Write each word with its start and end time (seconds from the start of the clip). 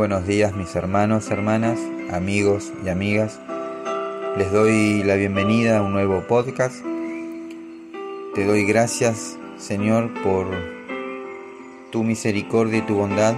buenos 0.00 0.26
días 0.26 0.56
mis 0.56 0.74
hermanos, 0.76 1.30
hermanas, 1.30 1.78
amigos 2.10 2.72
y 2.82 2.88
amigas. 2.88 3.38
Les 4.38 4.50
doy 4.50 5.02
la 5.02 5.14
bienvenida 5.16 5.76
a 5.76 5.82
un 5.82 5.92
nuevo 5.92 6.22
podcast. 6.26 6.82
Te 8.34 8.46
doy 8.46 8.64
gracias, 8.64 9.36
Señor, 9.58 10.10
por 10.22 10.46
tu 11.92 12.02
misericordia 12.02 12.78
y 12.78 12.80
tu 12.80 12.94
bondad. 12.94 13.34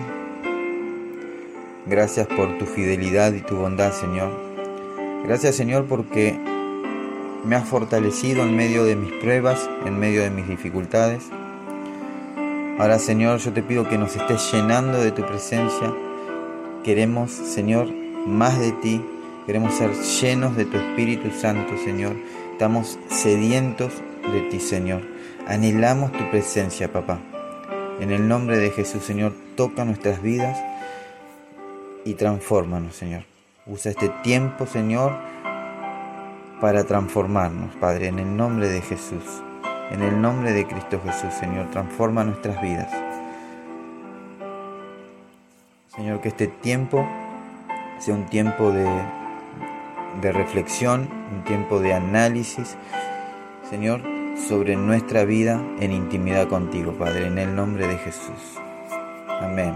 Gracias 1.86 2.28
por 2.28 2.56
tu 2.58 2.66
fidelidad 2.66 3.32
y 3.32 3.40
tu 3.40 3.56
bondad, 3.56 3.90
Señor. 3.92 4.30
Gracias, 5.24 5.56
Señor, 5.56 5.86
porque 5.86 6.38
me 7.44 7.56
has 7.56 7.68
fortalecido 7.68 8.44
en 8.44 8.56
medio 8.56 8.84
de 8.84 8.94
mis 8.94 9.10
pruebas, 9.14 9.68
en 9.84 9.98
medio 9.98 10.22
de 10.22 10.30
mis 10.30 10.46
dificultades. 10.46 11.24
Ahora, 12.78 13.00
Señor, 13.00 13.40
yo 13.40 13.52
te 13.52 13.64
pido 13.64 13.88
que 13.88 13.98
nos 13.98 14.14
estés 14.14 14.52
llenando 14.52 15.00
de 15.00 15.10
tu 15.10 15.26
presencia 15.26 15.92
Queremos, 16.84 17.30
Señor, 17.30 17.88
más 18.26 18.58
de 18.58 18.72
ti. 18.72 19.00
Queremos 19.46 19.74
ser 19.74 19.92
llenos 19.92 20.56
de 20.56 20.64
tu 20.64 20.76
Espíritu 20.76 21.30
Santo, 21.30 21.76
Señor. 21.84 22.16
Estamos 22.50 22.98
sedientos 23.08 23.92
de 24.32 24.40
ti, 24.50 24.58
Señor. 24.58 25.02
Anhelamos 25.46 26.10
tu 26.10 26.28
presencia, 26.30 26.92
papá. 26.92 27.20
En 28.00 28.10
el 28.10 28.26
nombre 28.26 28.58
de 28.58 28.70
Jesús, 28.70 29.04
Señor, 29.04 29.32
toca 29.56 29.84
nuestras 29.84 30.22
vidas 30.22 30.58
y 32.04 32.14
transfórmanos, 32.14 32.96
Señor. 32.96 33.22
Usa 33.64 33.92
este 33.92 34.08
tiempo, 34.24 34.66
Señor, 34.66 35.12
para 36.60 36.82
transformarnos, 36.82 37.76
Padre, 37.76 38.08
en 38.08 38.18
el 38.18 38.36
nombre 38.36 38.68
de 38.68 38.80
Jesús. 38.80 39.22
En 39.92 40.02
el 40.02 40.20
nombre 40.20 40.52
de 40.52 40.66
Cristo 40.66 41.00
Jesús, 41.04 41.32
Señor, 41.34 41.70
transforma 41.70 42.24
nuestras 42.24 42.60
vidas. 42.60 43.11
Señor, 45.94 46.22
que 46.22 46.28
este 46.28 46.46
tiempo 46.46 47.06
sea 47.98 48.14
un 48.14 48.24
tiempo 48.24 48.72
de, 48.72 48.88
de 50.22 50.32
reflexión, 50.32 51.06
un 51.30 51.44
tiempo 51.44 51.80
de 51.80 51.92
análisis, 51.92 52.78
Señor, 53.68 54.00
sobre 54.48 54.76
nuestra 54.76 55.24
vida 55.24 55.62
en 55.80 55.92
intimidad 55.92 56.48
contigo, 56.48 56.92
Padre, 56.92 57.26
en 57.26 57.36
el 57.36 57.54
nombre 57.54 57.86
de 57.86 57.98
Jesús. 57.98 58.58
Amén 59.28 59.74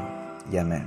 y 0.50 0.56
amén. 0.56 0.86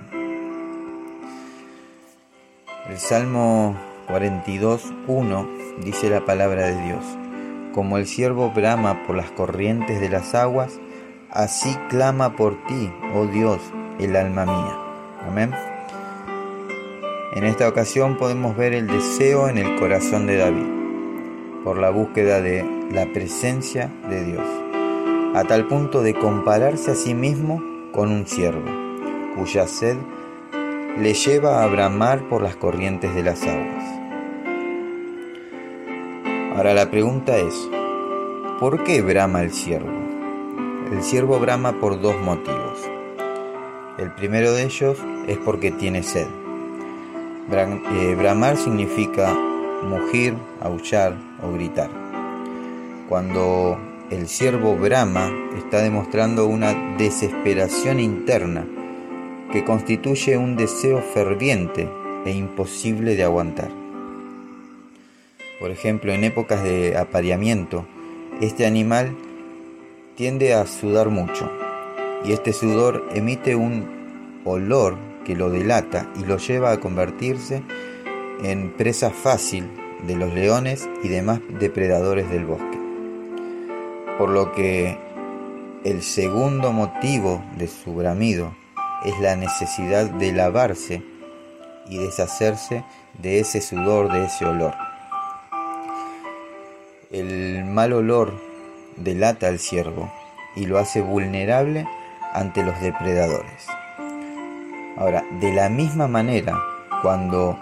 El 2.90 2.98
Salmo 2.98 3.78
42, 4.08 4.92
1 5.06 5.50
dice 5.84 6.10
la 6.10 6.26
palabra 6.26 6.66
de 6.66 6.82
Dios, 6.86 7.06
como 7.76 8.00
el 8.00 8.08
siervo 8.08 8.50
brama 8.50 9.06
por 9.06 9.16
las 9.16 9.30
corrientes 9.30 10.02
de 10.02 10.10
las 10.10 10.34
aguas, 10.34 10.80
así 11.30 11.78
clama 11.88 12.36
por 12.36 12.66
ti, 12.66 12.92
oh 13.14 13.28
Dios, 13.28 13.62
el 14.00 14.16
alma 14.16 14.46
mía. 14.46 14.89
Amén. 15.28 15.52
En 17.34 17.44
esta 17.44 17.68
ocasión 17.68 18.18
podemos 18.18 18.58
ver 18.58 18.74
el 18.74 18.88
deseo 18.88 19.48
en 19.50 19.58
el 19.58 19.80
corazón 19.80 20.26
de 20.26 20.38
David 20.38 20.80
por 21.64 21.78
la 21.78 21.90
búsqueda 21.90 22.42
de 22.42 22.66
la 22.92 23.06
presencia 23.14 23.92
de 24.10 24.24
Dios, 24.24 24.48
a 25.36 25.44
tal 25.44 25.68
punto 25.68 26.02
de 26.02 26.14
compararse 26.14 26.92
a 26.92 26.96
sí 26.96 27.14
mismo 27.14 27.62
con 27.92 28.12
un 28.12 28.26
siervo, 28.26 28.66
cuya 29.36 29.68
sed 29.68 29.98
le 30.98 31.14
lleva 31.14 31.64
a 31.64 31.68
bramar 31.68 32.28
por 32.30 32.42
las 32.42 32.56
corrientes 32.56 33.14
de 33.14 33.24
las 33.24 33.44
aguas. 33.44 33.86
Ahora 36.56 36.74
la 36.74 36.90
pregunta 36.90 37.38
es, 37.38 37.70
¿por 38.60 38.84
qué 38.84 39.02
brama 39.02 39.44
el 39.44 39.52
siervo? 39.52 39.92
El 40.92 41.04
siervo 41.04 41.40
brama 41.40 41.80
por 41.80 42.02
dos 42.02 42.18
motivos. 42.20 42.89
El 44.00 44.12
primero 44.12 44.54
de 44.54 44.64
ellos 44.64 44.98
es 45.28 45.38
porque 45.40 45.72
tiene 45.72 46.04
sed. 46.04 46.28
Eh, 47.52 48.16
bramar 48.18 48.56
significa 48.56 49.34
mugir, 49.84 50.36
aullar 50.62 51.18
o 51.44 51.52
gritar. 51.52 51.90
Cuando 53.10 53.78
el 54.10 54.30
siervo 54.30 54.78
brama 54.78 55.30
está 55.58 55.82
demostrando 55.82 56.48
una 56.48 56.96
desesperación 56.98 58.00
interna 58.00 58.66
que 59.52 59.66
constituye 59.66 60.38
un 60.38 60.56
deseo 60.56 61.02
ferviente 61.02 61.90
e 62.26 62.32
imposible 62.32 63.18
de 63.18 63.24
aguantar. 63.26 63.70
Por 65.60 65.72
ejemplo, 65.72 66.14
en 66.14 66.24
épocas 66.24 66.64
de 66.64 66.96
apareamiento, 66.96 67.86
este 68.40 68.66
animal 68.66 69.14
tiende 70.16 70.54
a 70.54 70.66
sudar 70.68 71.10
mucho 71.10 71.52
y 72.24 72.34
este 72.34 72.54
sudor 72.54 73.08
emite 73.14 73.56
un 73.56 74.42
olor 74.46 74.98
que 75.26 75.36
lo 75.36 75.50
delata 75.50 76.10
y 76.16 76.26
lo 76.26 76.38
lleva 76.38 76.72
a 76.72 76.80
convertirse 76.80 77.64
en 78.44 78.72
presa 78.72 79.10
fácil 79.10 79.70
de 80.08 80.16
los 80.16 80.34
leones 80.34 80.88
y 81.04 81.10
demás 81.10 81.40
depredadores 81.60 82.30
del 82.30 82.46
bosque. 82.46 82.80
Por 84.18 84.30
lo 84.30 84.52
que 84.52 84.98
el 85.84 86.02
segundo 86.04 86.72
motivo 86.72 87.44
de 87.58 87.68
su 87.68 87.94
bramido 87.94 88.54
es 89.06 89.20
la 89.20 89.36
necesidad 89.36 90.10
de 90.10 90.32
lavarse 90.32 91.02
y 91.90 91.98
deshacerse 91.98 92.84
de 93.18 93.40
ese 93.40 93.62
sudor, 93.62 94.12
de 94.12 94.26
ese 94.26 94.46
olor. 94.46 94.74
El 97.12 97.66
mal 97.66 97.94
olor 97.94 98.34
delata 98.98 99.48
al 99.48 99.60
ciervo 99.60 100.12
y 100.56 100.66
lo 100.66 100.78
hace 100.78 101.02
vulnerable 101.02 101.88
ante 102.34 102.64
los 102.64 102.80
depredadores. 102.82 103.68
Ahora, 104.98 105.24
de 105.40 105.54
la 105.54 105.70
misma 105.70 106.08
manera, 106.08 106.58
cuando 107.02 107.58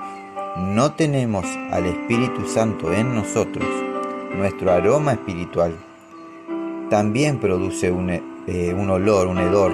no 0.57 0.93
tenemos 0.93 1.45
al 1.71 1.85
Espíritu 1.85 2.47
Santo 2.47 2.91
en 2.93 3.13
nosotros, 3.13 3.67
nuestro 4.35 4.71
aroma 4.71 5.13
espiritual 5.13 5.75
también 6.89 7.39
produce 7.39 7.91
un, 7.91 8.09
eh, 8.09 8.73
un 8.75 8.89
olor, 8.89 9.27
un 9.27 9.37
hedor, 9.37 9.71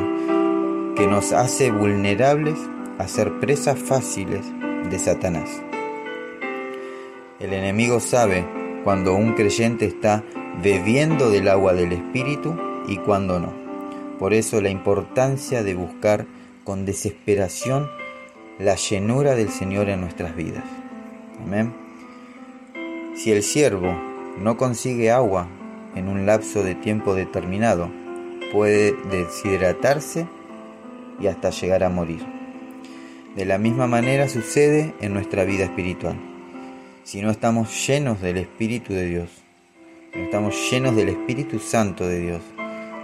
que 0.95 1.07
nos 1.07 1.31
hace 1.31 1.71
vulnerables 1.71 2.59
a 2.97 3.07
ser 3.07 3.39
presas 3.39 3.79
fáciles 3.79 4.45
de 4.89 4.99
Satanás. 4.99 5.61
El 7.39 7.53
enemigo 7.53 7.99
sabe 7.99 8.45
cuando 8.83 9.15
un 9.15 9.33
creyente 9.33 9.85
está 9.85 10.23
bebiendo 10.61 11.29
del 11.29 11.47
agua 11.47 11.73
del 11.73 11.93
Espíritu 11.93 12.55
y 12.87 12.97
cuando 12.97 13.39
no. 13.39 13.62
Por 14.23 14.33
eso 14.33 14.61
la 14.61 14.69
importancia 14.69 15.63
de 15.63 15.75
buscar 15.75 16.25
con 16.63 16.85
desesperación 16.85 17.89
la 18.57 18.75
llenura 18.75 19.35
del 19.35 19.49
Señor 19.49 19.89
en 19.89 19.99
nuestras 19.99 20.33
vidas. 20.33 20.63
Amén. 21.41 21.73
Si 23.17 23.33
el 23.33 23.43
siervo 23.43 23.93
no 24.39 24.55
consigue 24.55 25.11
agua 25.11 25.49
en 25.95 26.07
un 26.07 26.25
lapso 26.25 26.63
de 26.63 26.73
tiempo 26.73 27.15
determinado, 27.15 27.91
puede 28.53 28.95
deshidratarse 29.11 30.25
y 31.19 31.27
hasta 31.27 31.49
llegar 31.49 31.83
a 31.83 31.89
morir. 31.89 32.25
De 33.35 33.43
la 33.43 33.57
misma 33.57 33.87
manera 33.87 34.29
sucede 34.29 34.93
en 35.01 35.13
nuestra 35.13 35.43
vida 35.43 35.65
espiritual. 35.65 36.17
Si 37.03 37.21
no 37.21 37.29
estamos 37.29 37.85
llenos 37.85 38.21
del 38.21 38.37
Espíritu 38.37 38.93
de 38.93 39.05
Dios, 39.05 39.29
no 40.15 40.21
estamos 40.23 40.55
llenos 40.71 40.95
del 40.95 41.09
Espíritu 41.09 41.59
Santo 41.59 42.07
de 42.07 42.21
Dios, 42.21 42.41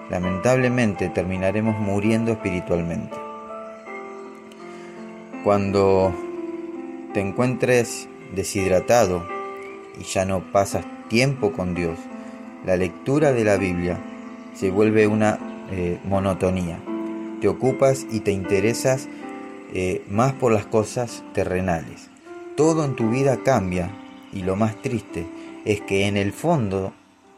lamentablemente 0.09 1.09
terminaremos 1.09 1.77
muriendo 1.79 2.31
espiritualmente. 2.31 3.15
Cuando 5.43 6.13
te 7.13 7.21
encuentres 7.21 8.07
deshidratado 8.35 9.25
y 9.99 10.03
ya 10.03 10.25
no 10.25 10.51
pasas 10.51 10.85
tiempo 11.07 11.53
con 11.53 11.73
Dios, 11.73 11.97
la 12.65 12.75
lectura 12.75 13.31
de 13.31 13.43
la 13.43 13.57
Biblia 13.57 13.99
se 14.53 14.71
vuelve 14.71 15.07
una 15.07 15.39
eh, 15.71 15.99
monotonía. 16.03 16.79
Te 17.41 17.47
ocupas 17.47 18.05
y 18.11 18.19
te 18.19 18.31
interesas 18.31 19.07
eh, 19.73 20.03
más 20.09 20.33
por 20.33 20.51
las 20.51 20.65
cosas 20.65 21.23
terrenales. 21.33 22.09
Todo 22.57 22.83
en 22.83 22.95
tu 22.95 23.09
vida 23.09 23.37
cambia 23.43 23.89
y 24.33 24.41
lo 24.41 24.55
más 24.55 24.75
triste 24.81 25.25
es 25.63 25.79
que 25.81 26.07
en 26.07 26.17
el 26.17 26.33
fondo 26.33 26.93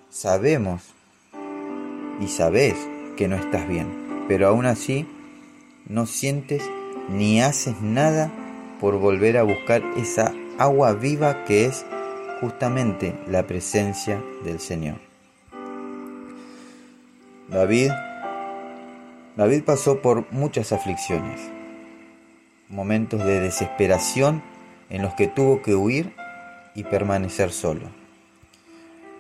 sabemos 0.10 0.94
y 2.22 2.28
sabes 2.28 2.76
que 3.18 3.28
no 3.28 3.36
estás 3.36 3.68
bien, 3.68 4.26
pero 4.28 4.48
aún 4.48 4.66
así 4.66 5.06
no 5.88 6.06
sientes 6.06 6.64
ni 7.10 7.42
haces 7.42 7.82
nada 7.82 8.32
por 8.80 9.00
volver 9.00 9.38
a 9.38 9.44
buscar 9.44 9.84
esa 9.98 10.34
agua 10.58 10.94
viva 10.94 11.44
que 11.46 11.66
es 11.66 11.86
justamente 12.40 13.14
la 13.28 13.46
presencia 13.48 14.24
del 14.44 14.60
Señor. 14.60 14.98
David 17.50 17.92
David 19.36 19.64
pasó 19.64 20.02
por 20.02 20.32
muchas 20.32 20.74
aflicciones, 20.74 21.40
momentos 22.68 23.24
de 23.24 23.40
desesperación 23.40 24.44
en 24.90 25.02
los 25.02 25.14
que 25.14 25.28
tuvo 25.28 25.62
que 25.62 25.74
huir 25.74 26.14
y 26.76 26.84
permanecer 26.84 27.52
solo. 27.52 27.90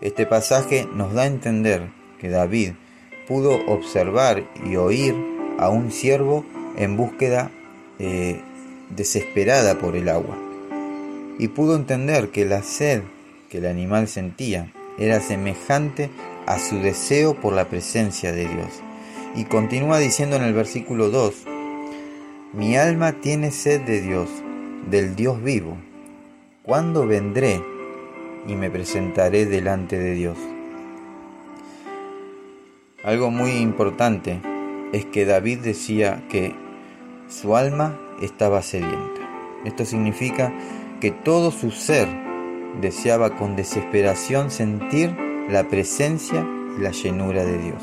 Este 0.01 0.25
pasaje 0.25 0.87
nos 0.93 1.13
da 1.13 1.23
a 1.23 1.27
entender 1.27 1.89
que 2.19 2.29
David 2.29 2.73
pudo 3.31 3.65
observar 3.65 4.43
y 4.65 4.75
oír 4.75 5.15
a 5.57 5.69
un 5.69 5.89
siervo 5.89 6.43
en 6.75 6.97
búsqueda 6.97 7.49
eh, 7.97 8.41
desesperada 8.89 9.79
por 9.79 9.95
el 9.95 10.09
agua 10.09 10.37
y 11.39 11.47
pudo 11.47 11.77
entender 11.77 12.27
que 12.31 12.43
la 12.43 12.61
sed 12.61 13.03
que 13.49 13.59
el 13.59 13.67
animal 13.67 14.09
sentía 14.09 14.73
era 14.99 15.21
semejante 15.21 16.09
a 16.45 16.59
su 16.59 16.79
deseo 16.79 17.33
por 17.39 17.53
la 17.53 17.69
presencia 17.69 18.33
de 18.33 18.49
Dios. 18.49 18.81
Y 19.33 19.45
continúa 19.45 19.99
diciendo 19.99 20.35
en 20.35 20.43
el 20.43 20.53
versículo 20.53 21.09
2, 21.09 21.33
mi 22.51 22.75
alma 22.75 23.13
tiene 23.13 23.51
sed 23.51 23.79
de 23.79 24.01
Dios, 24.01 24.27
del 24.89 25.15
Dios 25.15 25.41
vivo. 25.41 25.77
¿Cuándo 26.63 27.07
vendré 27.07 27.63
y 28.45 28.55
me 28.55 28.69
presentaré 28.69 29.45
delante 29.45 29.97
de 29.97 30.15
Dios? 30.15 30.37
Algo 33.03 33.31
muy 33.31 33.51
importante 33.53 34.39
es 34.93 35.05
que 35.05 35.25
David 35.25 35.59
decía 35.59 36.23
que 36.29 36.53
su 37.27 37.55
alma 37.55 37.99
estaba 38.21 38.61
sedienta. 38.61 39.21
Esto 39.65 39.85
significa 39.85 40.53
que 40.99 41.09
todo 41.09 41.49
su 41.49 41.71
ser 41.71 42.07
deseaba 42.79 43.35
con 43.37 43.55
desesperación 43.55 44.51
sentir 44.51 45.15
la 45.49 45.67
presencia 45.67 46.47
y 46.77 46.81
la 46.81 46.91
llenura 46.91 47.43
de 47.43 47.57
Dios. 47.57 47.81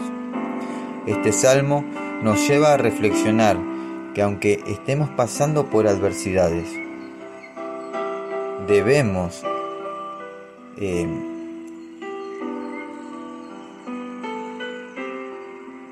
Este 1.06 1.32
salmo 1.32 1.84
nos 2.22 2.48
lleva 2.48 2.74
a 2.74 2.76
reflexionar 2.76 3.58
que 4.14 4.22
aunque 4.22 4.62
estemos 4.68 5.10
pasando 5.10 5.66
por 5.66 5.88
adversidades, 5.88 6.68
debemos 8.68 9.42
eh, 10.76 11.08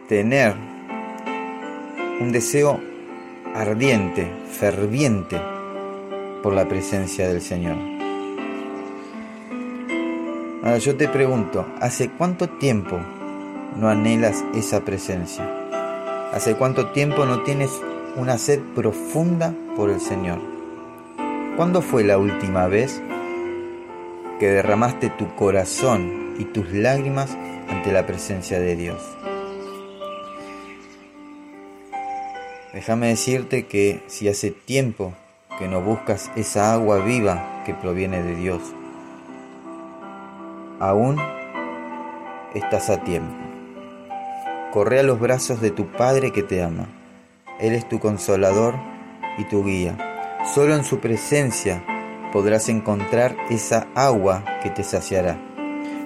tener 0.08 0.54
un 2.20 2.30
deseo 2.32 2.80
ardiente, 3.54 4.30
ferviente 4.50 5.40
por 6.42 6.52
la 6.52 6.68
presencia 6.68 7.28
del 7.28 7.40
Señor. 7.40 7.76
Ahora 10.62 10.78
yo 10.78 10.96
te 10.96 11.08
pregunto, 11.08 11.66
¿hace 11.80 12.10
cuánto 12.10 12.48
tiempo 12.48 12.98
no 13.78 13.88
anhelas 13.88 14.44
esa 14.54 14.84
presencia? 14.84 15.44
¿Hace 16.32 16.54
cuánto 16.54 16.90
tiempo 16.90 17.24
no 17.24 17.42
tienes 17.42 17.70
una 18.16 18.38
sed 18.38 18.60
profunda 18.74 19.54
por 19.76 19.90
el 19.90 20.00
Señor? 20.00 20.40
¿Cuándo 21.56 21.82
fue 21.82 22.04
la 22.04 22.18
última 22.18 22.66
vez 22.66 23.00
que 24.38 24.50
derramaste 24.50 25.10
tu 25.10 25.34
corazón 25.34 26.34
y 26.38 26.44
tus 26.44 26.70
lágrimas 26.72 27.36
ante 27.68 27.92
la 27.92 28.06
presencia 28.06 28.60
de 28.60 28.76
Dios? 28.76 29.16
Déjame 32.76 33.06
decirte 33.06 33.64
que 33.64 34.02
si 34.06 34.28
hace 34.28 34.50
tiempo 34.50 35.14
que 35.58 35.66
no 35.66 35.80
buscas 35.80 36.30
esa 36.36 36.74
agua 36.74 36.98
viva 36.98 37.62
que 37.64 37.72
proviene 37.72 38.22
de 38.22 38.36
Dios, 38.36 38.60
aún 40.78 41.16
estás 42.52 42.90
a 42.90 43.02
tiempo. 43.02 43.34
Corre 44.74 45.00
a 45.00 45.04
los 45.04 45.18
brazos 45.18 45.62
de 45.62 45.70
tu 45.70 45.90
Padre 45.90 46.32
que 46.32 46.42
te 46.42 46.62
ama. 46.62 46.86
Él 47.60 47.72
es 47.72 47.88
tu 47.88 47.98
consolador 47.98 48.74
y 49.38 49.44
tu 49.44 49.64
guía. 49.64 49.96
Solo 50.54 50.74
en 50.74 50.84
su 50.84 50.98
presencia 50.98 51.82
podrás 52.30 52.68
encontrar 52.68 53.38
esa 53.48 53.86
agua 53.94 54.44
que 54.62 54.68
te 54.68 54.84
saciará 54.84 55.38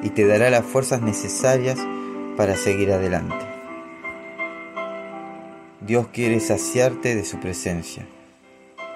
y 0.05 0.11
te 0.11 0.25
dará 0.25 0.51
las 0.51 0.65
fuerzas 0.65 1.03
necesarias 1.03 1.81
para 2.37 2.55
seguir 2.55 2.93
adelante. 2.93 3.50
Dios 5.91 6.07
quiere 6.13 6.39
saciarte 6.39 7.17
de 7.17 7.25
su 7.25 7.41
presencia. 7.41 8.07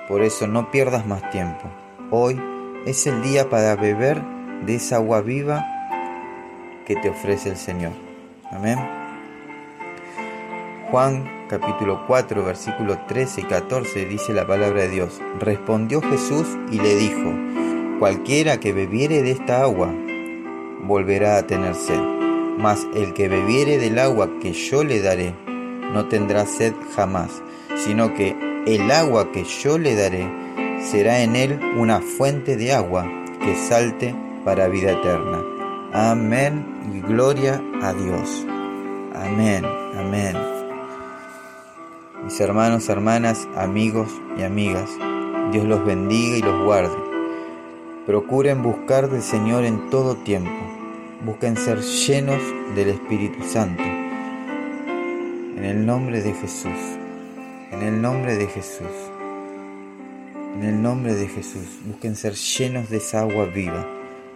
Por 0.06 0.22
eso 0.22 0.46
no 0.46 0.70
pierdas 0.70 1.08
más 1.08 1.28
tiempo. 1.32 1.64
Hoy 2.12 2.40
es 2.86 3.08
el 3.08 3.20
día 3.20 3.50
para 3.50 3.74
beber 3.74 4.22
de 4.64 4.76
esa 4.76 4.94
agua 4.98 5.20
viva 5.20 5.66
que 6.86 6.94
te 6.94 7.10
ofrece 7.10 7.48
el 7.48 7.56
Señor. 7.56 7.90
Amén. 8.52 8.78
Juan 10.92 11.28
capítulo 11.48 12.06
4 12.06 12.44
versículos 12.44 13.04
13 13.08 13.40
y 13.40 13.44
14 13.44 14.04
dice 14.04 14.32
la 14.32 14.46
palabra 14.46 14.82
de 14.82 14.90
Dios. 14.90 15.20
Respondió 15.40 16.00
Jesús 16.00 16.46
y 16.70 16.78
le 16.78 16.94
dijo, 16.94 17.34
cualquiera 17.98 18.60
que 18.60 18.72
bebiere 18.72 19.22
de 19.22 19.32
esta 19.32 19.62
agua 19.62 19.92
volverá 20.84 21.38
a 21.38 21.46
tener 21.48 21.74
sed, 21.74 21.98
mas 22.56 22.86
el 22.94 23.14
que 23.14 23.28
bebiere 23.28 23.78
del 23.78 23.98
agua 23.98 24.38
que 24.40 24.52
yo 24.52 24.84
le 24.84 25.02
daré 25.02 25.34
no 25.94 26.08
tendrá 26.08 26.44
sed 26.44 26.74
jamás, 26.96 27.30
sino 27.76 28.12
que 28.14 28.36
el 28.66 28.90
agua 28.90 29.30
que 29.30 29.44
yo 29.44 29.78
le 29.78 29.94
daré 29.94 30.28
será 30.80 31.20
en 31.20 31.36
él 31.36 31.60
una 31.76 32.00
fuente 32.00 32.56
de 32.56 32.72
agua 32.72 33.06
que 33.40 33.54
salte 33.54 34.14
para 34.44 34.68
vida 34.68 34.90
eterna. 34.90 35.40
Amén 35.92 36.66
y 36.92 37.00
gloria 37.00 37.62
a 37.80 37.92
Dios. 37.92 38.44
Amén, 39.14 39.64
amén. 39.96 40.36
Mis 42.24 42.40
hermanos, 42.40 42.88
hermanas, 42.88 43.46
amigos 43.56 44.10
y 44.36 44.42
amigas, 44.42 44.90
Dios 45.52 45.64
los 45.64 45.84
bendiga 45.84 46.36
y 46.38 46.42
los 46.42 46.64
guarde. 46.64 46.96
Procuren 48.04 48.62
buscar 48.62 49.08
del 49.08 49.22
Señor 49.22 49.64
en 49.64 49.90
todo 49.90 50.16
tiempo. 50.16 50.50
Busquen 51.24 51.56
ser 51.56 51.80
llenos 51.80 52.42
del 52.74 52.88
Espíritu 52.88 53.44
Santo 53.44 53.93
en 55.56 55.64
el 55.64 55.86
nombre 55.86 56.20
de 56.20 56.32
Jesús, 56.32 56.98
en 57.70 57.82
el 57.82 58.02
nombre 58.02 58.34
de 58.34 58.46
Jesús, 58.46 58.86
en 60.56 60.64
el 60.64 60.82
nombre 60.82 61.14
de 61.14 61.28
Jesús. 61.28 61.78
Busquen 61.86 62.16
ser 62.16 62.34
llenos 62.34 62.90
de 62.90 62.96
esa 62.96 63.20
agua 63.20 63.46
viva, 63.46 63.86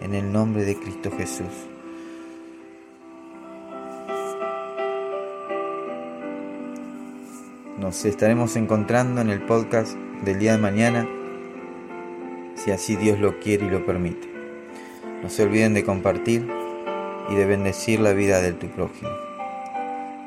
en 0.01 0.15
el 0.15 0.33
nombre 0.33 0.65
de 0.65 0.77
Cristo 0.77 1.11
Jesús. 1.17 1.47
Nos 7.79 8.05
estaremos 8.05 8.57
encontrando 8.57 9.21
en 9.21 9.31
el 9.31 9.41
podcast 9.41 9.97
del 10.25 10.39
día 10.39 10.53
de 10.53 10.59
mañana, 10.59 11.09
si 12.55 12.71
así 12.71 12.97
Dios 12.97 13.19
lo 13.19 13.41
quiere 13.41 13.67
y 13.67 13.71
lo 13.71 13.85
permite. 13.85 14.29
No 15.23 15.31
se 15.31 15.43
olviden 15.43 15.75
de 15.75 15.85
compartir 15.85 16.49
y 17.29 17.35
de 17.35 17.45
bendecir 17.45 18.01
la 18.01 18.13
vida 18.13 18.41
de 18.41 18.53
tu 18.53 18.69
prójimo. 18.69 19.28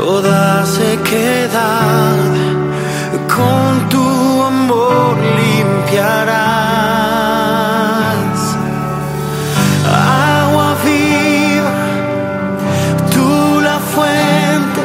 Toda 0.00 0.64
sequedad, 0.64 2.16
con 3.36 3.70
tu 3.92 4.06
amor 4.52 5.14
limpiarás. 5.40 6.40
Agua 10.40 10.68
viva, 10.86 11.76
tú 13.14 13.60
la 13.68 13.78
fuente 13.94 14.82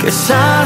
que 0.00 0.10
sacia 0.12 0.63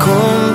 cold 0.00 0.49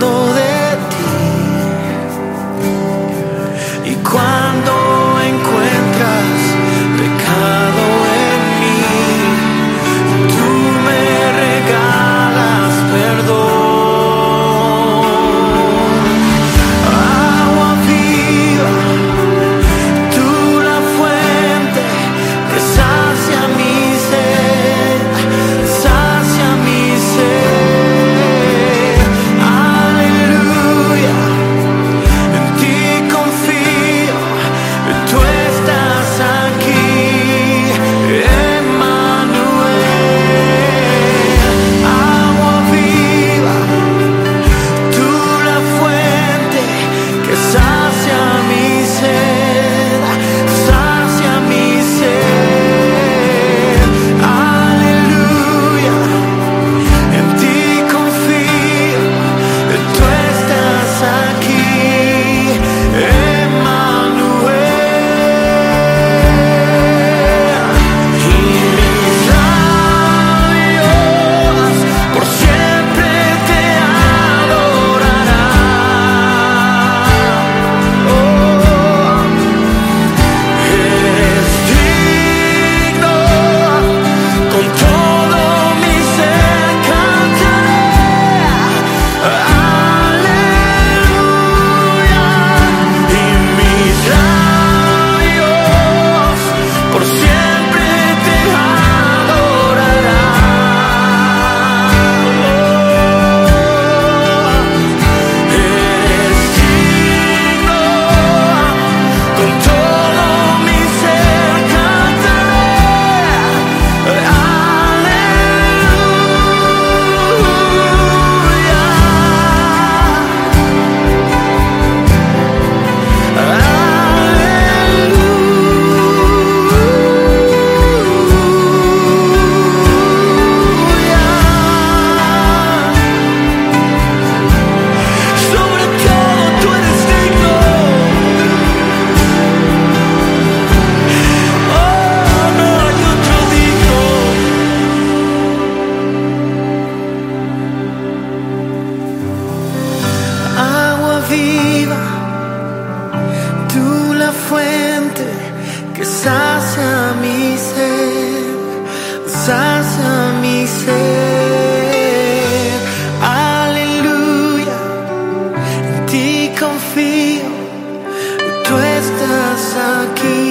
aqui. 170.06 170.45